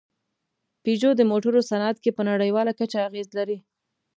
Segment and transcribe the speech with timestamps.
[0.83, 3.57] پيژو د موټرو صنعت کې په نړۍواله کچه اغېز لري.